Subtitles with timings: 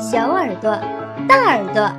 [0.00, 0.70] 小耳朵、
[1.26, 1.90] 大耳朵，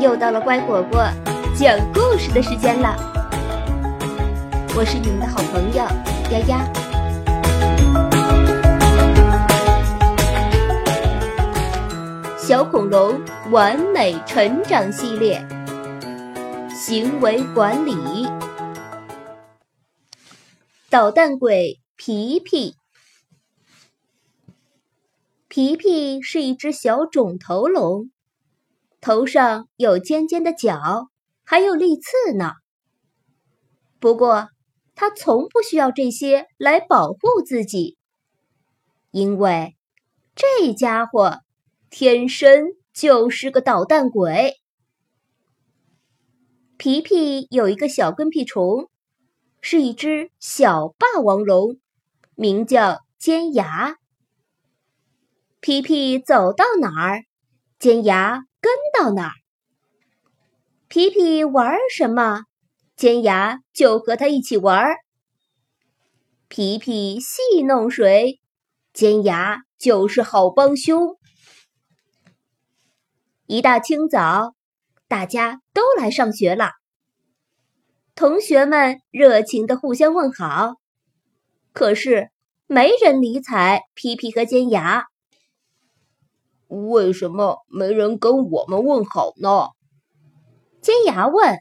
[0.00, 1.06] 又到了乖果果
[1.54, 2.96] 讲故事的时间了。
[4.76, 5.84] 我是你们的好朋友
[6.32, 6.64] 丫丫。
[12.36, 13.20] 小恐龙
[13.52, 15.46] 完美成长系列，
[16.74, 18.28] 行为管理，
[20.90, 22.74] 捣蛋鬼皮皮。
[25.48, 28.10] 皮皮是一只小肿头龙，
[29.00, 31.08] 头上有尖尖的角，
[31.42, 32.52] 还有利刺呢。
[33.98, 34.48] 不过，
[34.94, 37.96] 它从不需要这些来保护自己，
[39.10, 39.74] 因为
[40.34, 41.38] 这家伙
[41.88, 44.54] 天生就是个捣蛋鬼。
[46.76, 48.90] 皮皮有一个小跟屁虫，
[49.62, 51.78] 是一只小霸王龙，
[52.34, 53.96] 名叫尖牙。
[55.60, 57.24] 皮皮走到哪儿，
[57.80, 59.32] 尖牙跟到哪儿。
[60.86, 62.44] 皮皮玩什么，
[62.94, 64.94] 尖牙就和他一起玩。
[66.46, 68.40] 皮皮戏弄谁，
[68.92, 71.16] 尖牙就是好帮凶。
[73.46, 74.54] 一大清早，
[75.08, 76.70] 大家都来上学了。
[78.14, 80.74] 同学们热情的互相问好，
[81.72, 82.30] 可是
[82.68, 85.06] 没人理睬皮皮和尖牙。
[86.68, 89.70] 为什么没人跟我们问好呢？
[90.80, 91.58] 尖牙问。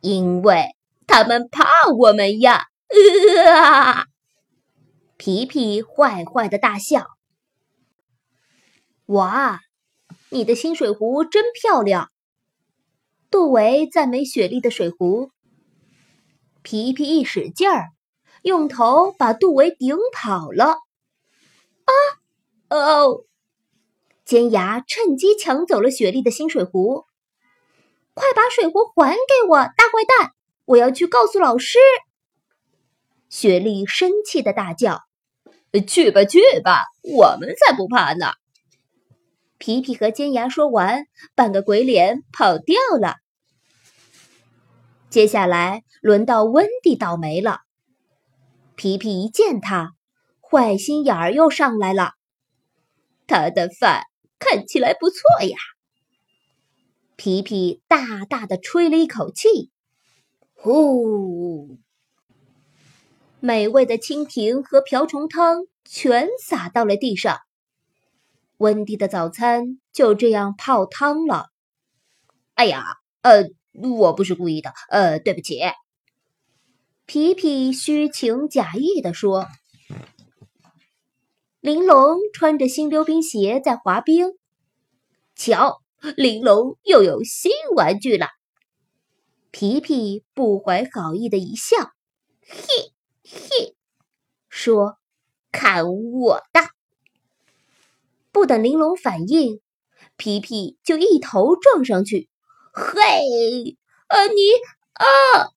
[0.00, 0.74] 因为
[1.06, 1.66] 他们怕
[1.98, 2.68] 我们呀！
[3.54, 4.06] 啊！
[5.18, 7.06] 皮皮坏坏的大笑。
[9.06, 9.60] 哇，
[10.30, 12.10] 你的新水壶真漂亮！
[13.30, 15.30] 杜维赞美雪莉的水壶。
[16.62, 17.90] 皮皮一使劲儿，
[18.42, 20.78] 用头把杜维顶跑了。
[21.84, 21.92] 啊！
[22.70, 23.24] 哦！
[24.30, 27.04] 尖牙趁机抢走了雪莉的新水壶，
[28.14, 30.34] 快把水壶还给我，大坏蛋！
[30.66, 31.80] 我要去告诉老师。
[33.28, 35.02] 雪莉生气的大叫
[35.84, 38.34] ：“去吧，去吧，我们才不怕呢！”
[39.58, 43.16] 皮皮和尖牙说完，扮个鬼脸跑掉了。
[45.08, 47.62] 接下来轮到温蒂倒霉了。
[48.76, 49.94] 皮皮一见他，
[50.40, 52.12] 坏心眼儿又上来了。
[53.26, 54.04] 他的饭。
[54.40, 55.56] 看起来不错呀！
[57.14, 59.70] 皮皮大大的吹了一口气，
[60.54, 61.78] 呼！
[63.38, 67.38] 美味的蜻蜓和瓢虫汤全洒到了地上。
[68.56, 71.46] 温蒂的早餐就这样泡汤了。
[72.54, 72.84] 哎呀，
[73.22, 75.60] 呃，我不是故意的，呃，对不起。
[77.04, 79.46] 皮皮虚情假意的说。
[81.60, 84.32] 玲珑穿着新溜冰鞋在滑冰，
[85.36, 85.82] 瞧，
[86.16, 88.28] 玲珑又有新玩具了。
[89.50, 91.76] 皮皮不怀好意的一笑，
[92.40, 92.94] 嘿
[93.24, 93.76] 嘿，
[94.48, 94.96] 说
[95.52, 96.62] ：“看我的！”
[98.32, 99.60] 不等玲珑反应，
[100.16, 102.30] 皮皮就一头撞上去。
[102.72, 103.76] 嘿，
[104.06, 104.40] 啊你
[104.94, 105.50] 啊！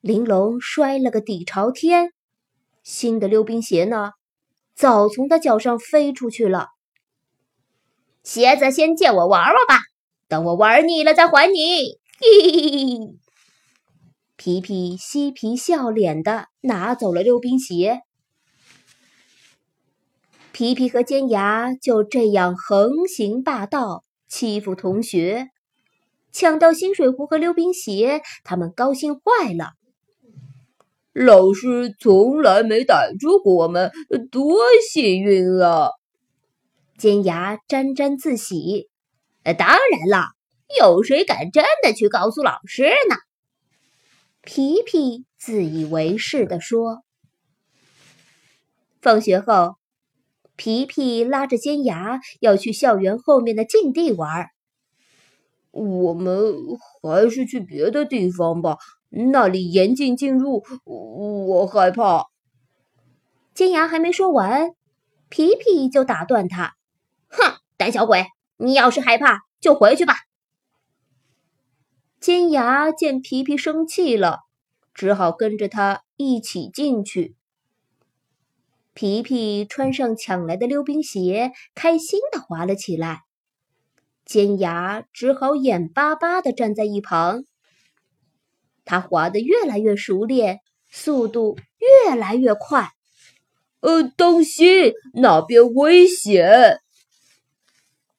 [0.00, 2.12] 玲珑摔了个底朝天，
[2.84, 4.12] 新的溜冰鞋呢？
[4.80, 6.68] 早从他脚上飞出去了。
[8.24, 9.78] 鞋子先借我玩玩吧，
[10.26, 11.98] 等我玩腻了再还你。
[14.36, 18.00] 皮皮嬉皮笑脸的拿走了溜冰鞋。
[20.50, 25.48] 皮皮和尖牙就这样横行霸道，欺负同学，
[26.32, 29.72] 抢到新水壶和溜冰鞋，他们高兴坏了。
[31.12, 33.90] 老师从来没逮住过我们，
[34.30, 34.58] 多
[34.92, 35.90] 幸运啊！
[36.96, 38.88] 尖牙沾沾自喜。
[39.42, 40.26] 呃当然了，
[40.78, 43.16] 有谁敢真的去告诉老师呢？
[44.42, 47.02] 皮皮自以为是地说。
[49.00, 49.76] 放学后，
[50.56, 54.46] 皮皮拉着尖牙要去校园后面的禁地玩。
[55.70, 56.54] 我们
[57.02, 58.76] 还是去别的地方吧。
[59.10, 62.26] 那里严禁进入，我害怕。
[63.52, 64.70] 尖牙还没说完，
[65.28, 66.76] 皮皮就打断他
[67.28, 68.26] ：“哼，胆小鬼！
[68.56, 70.14] 你要是害怕，就回去吧。”
[72.20, 74.40] 尖牙见皮皮生气了，
[74.94, 77.34] 只好跟着他一起进去。
[78.92, 83.22] 皮皮穿上抢来的溜冰鞋，开心的滑了起来。
[84.24, 87.44] 尖牙只好眼巴巴的站在一旁。
[88.84, 90.60] 他滑得越来越熟练，
[90.90, 92.90] 速度越来越快。
[93.80, 96.80] 呃，当心，那边危险！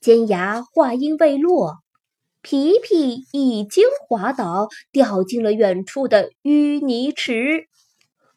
[0.00, 1.78] 尖牙话音未落，
[2.40, 7.68] 皮皮已经滑倒，掉进了远处的淤泥池。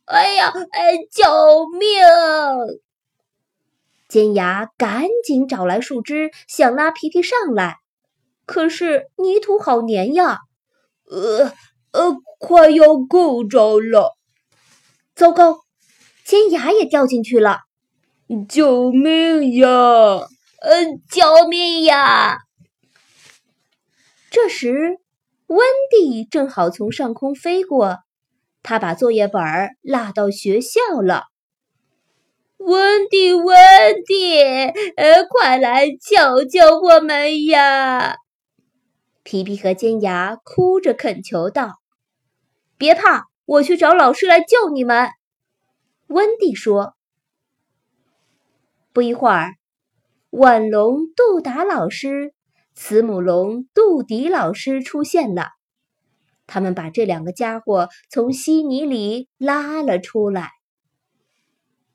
[0.06, 1.90] 哎呀，哎，救命！
[4.08, 7.78] 尖牙赶紧找来树枝，想拉皮皮上来，
[8.46, 10.42] 可是泥土好黏呀！
[11.10, 11.52] 呃
[11.96, 14.18] 呃，快要够着了！
[15.16, 15.60] 糟糕，
[16.26, 17.62] 尖牙也掉进去了！
[18.50, 19.70] 救命呀！
[19.70, 22.40] 呃，救命呀！
[24.30, 24.98] 这时，
[25.48, 25.60] 温
[25.90, 28.00] 蒂正好从上空飞过，
[28.62, 29.42] 他把作业本
[29.82, 31.28] 落到学校了。
[32.58, 33.56] 温蒂，温
[34.06, 34.42] 蒂，
[34.98, 38.18] 呃，快来救救我们呀！
[39.24, 41.80] 皮皮和尖牙哭着恳求道
[42.78, 45.10] ：“别怕，我去找老师来救你们。”
[46.08, 46.96] 温蒂说。
[48.94, 49.56] 不一会儿，
[50.30, 52.34] 腕龙杜达老师、
[52.74, 55.50] 慈母龙杜迪老师出现了，
[56.48, 60.52] 他们把这两个家伙从稀泥里拉了出来。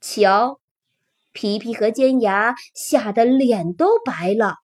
[0.01, 0.59] 瞧。
[1.33, 4.57] 皮皮和尖牙吓得脸都白了，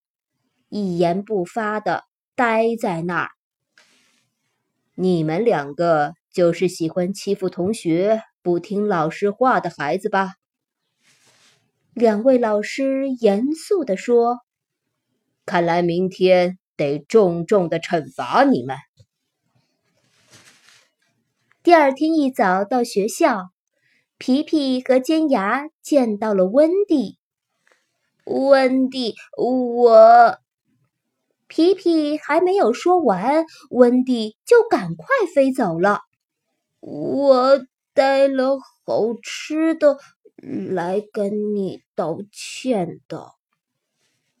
[0.67, 2.03] 一言不发的
[2.35, 3.29] 呆在那儿。
[4.99, 10.31] 你们两个就是喜欢欺负同学、不听老师话的孩子吧？
[11.93, 14.39] 两位老师严肃地说
[15.45, 18.75] ：“看来明天得重重的惩罚你们。”
[21.61, 23.51] 第二天一早到学校。
[24.17, 27.19] 皮皮和尖牙见到了温蒂。
[28.25, 30.39] 温蒂，我……
[31.47, 36.01] 皮皮还没有说完，温蒂就赶快飞走了。
[36.79, 39.97] 我带了好吃的
[40.35, 43.31] 来跟你道歉的。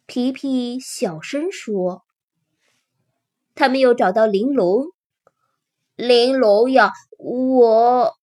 [0.05, 2.03] 皮皮小声说。
[3.55, 4.91] 他们又找到玲珑。
[5.95, 8.13] 玲珑呀，我……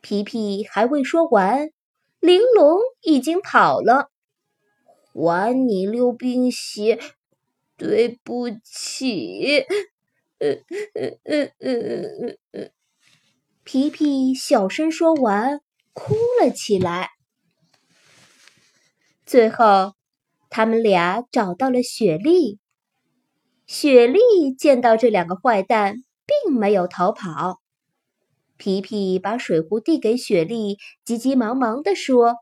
[0.00, 1.70] 皮皮还未说完，
[2.18, 4.10] 玲珑已经跑了。
[5.12, 6.98] 还你溜冰鞋，
[7.82, 9.64] 对不起。
[13.64, 15.60] 皮皮小声说完，
[15.92, 17.10] 哭了起来。
[19.26, 19.94] 最后，
[20.48, 22.60] 他们俩找到了雪莉。
[23.66, 24.20] 雪莉
[24.56, 27.60] 见到这两个坏蛋，并没有逃跑。
[28.56, 32.36] 皮皮把水壶递给雪莉，急急忙忙地说：“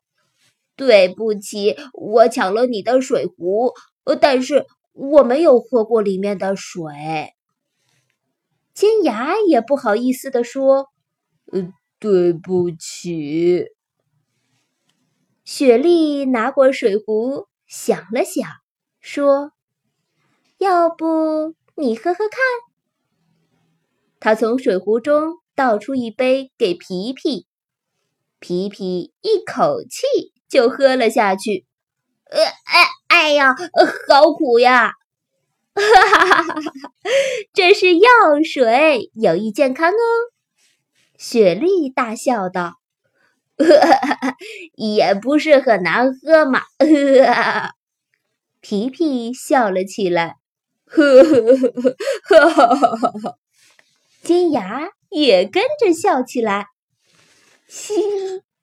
[0.76, 3.72] 对不起，我抢了你的水壶，
[4.20, 4.66] 但是
[5.00, 6.82] 我没有喝过里面的水。”
[8.74, 10.88] 尖牙也不好意思地说
[11.52, 13.66] ：“呃，对不起。”
[15.44, 18.48] 雪莉拿过水壶，想了想，
[19.00, 19.52] 说
[20.58, 22.38] ：“要不你喝喝看？”
[24.20, 25.40] 他从水壶中。
[25.52, 27.46] 倒出一杯给皮皮，
[28.38, 31.66] 皮皮一口气就喝了下去。
[32.30, 32.86] 呃，哎，
[33.20, 33.54] 哎呀，
[34.08, 34.94] 好苦呀！
[35.74, 36.62] 哈哈哈哈哈！
[37.52, 38.08] 这是药
[38.42, 39.94] 水，有益健康哦。
[41.18, 42.80] 雪莉大笑道
[44.74, 46.62] ：“也不是很难喝嘛。”
[48.62, 50.36] 皮皮笑了起来。
[50.86, 53.36] 呵呵呵呵哈哈哈哈！
[54.22, 54.88] 尖牙。
[55.10, 56.68] 也跟着笑起来，
[57.66, 57.94] 嘻，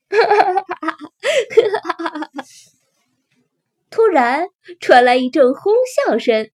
[0.09, 0.89] 哈哈哈哈
[1.81, 2.31] 哈哈！
[3.89, 4.47] 突然
[4.79, 5.73] 传来一阵哄
[6.05, 6.49] 笑声，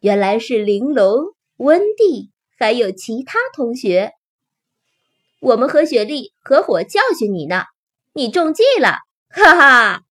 [0.00, 4.12] 原来是玲珑、温蒂还有其他同学。
[5.40, 7.64] 我们和雪莉合伙教训你呢，
[8.12, 10.02] 你中计了，哈哈！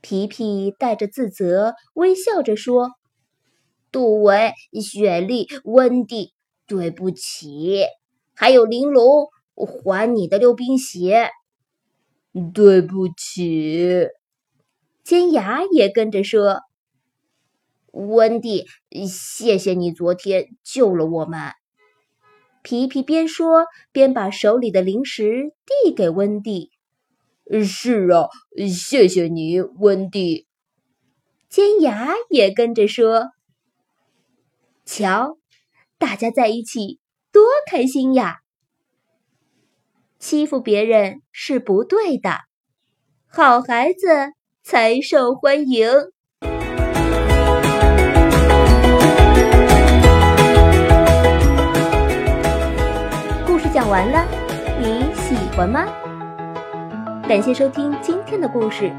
[0.00, 2.90] 皮皮带着自责，微笑着说
[3.90, 6.32] ：“杜维、雪莉、温蒂。”
[6.66, 7.84] 对不起，
[8.34, 11.28] 还有玲珑，还你的溜冰鞋。
[12.54, 14.08] 对不起，
[15.04, 16.62] 尖牙也跟着说
[17.92, 18.66] ：“温蒂，
[19.06, 21.52] 谢谢你昨天救了我们。”
[22.64, 25.52] 皮皮边说边把手里的零食
[25.84, 26.70] 递给温蒂。
[27.62, 28.30] “是啊，
[28.66, 30.46] 谢谢你，温蒂。”
[31.50, 33.32] 尖牙也跟着说
[34.86, 35.36] ：“瞧。”
[35.96, 36.98] 大家在一起
[37.30, 38.38] 多开心呀！
[40.18, 42.40] 欺负别人是不对的，
[43.26, 44.32] 好孩子
[44.64, 45.86] 才受欢迎。
[53.46, 54.26] 故事讲完了，
[54.80, 55.84] 你喜欢吗？
[57.28, 58.90] 感谢收听今天的故事。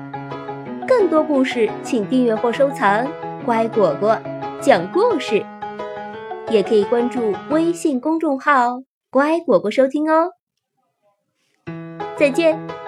[0.88, 3.08] 更多故事，请订阅或收藏
[3.44, 4.16] “乖果果
[4.62, 5.44] 讲故事”，
[6.52, 10.30] 也可以关注微信公众号“乖果果”收听哦。
[12.16, 12.85] 再见。